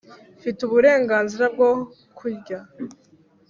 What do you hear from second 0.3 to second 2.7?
mfite uburenganzira bwo kurya